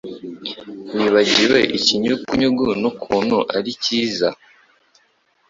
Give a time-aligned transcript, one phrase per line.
[0.95, 4.29] Wibagiwe ikinyugunyugu nukuntu ari kiza